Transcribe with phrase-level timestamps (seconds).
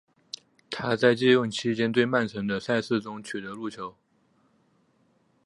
[0.71, 3.95] 他在借用期间对曼城的赛事中取得入球。